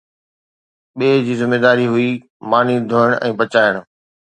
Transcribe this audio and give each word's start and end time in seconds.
ٻئي 0.97 1.11
جي 1.27 1.33
ذميداري 1.41 1.85
هئي 1.93 2.11
ماني 2.51 2.77
ڌوئڻ 2.91 3.09
۽ 3.31 3.31
پچائڻ 3.43 3.75